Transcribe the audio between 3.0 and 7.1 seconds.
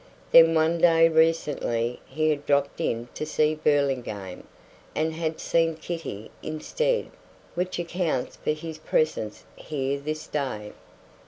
to see Burlingame and had seen Kitty instead;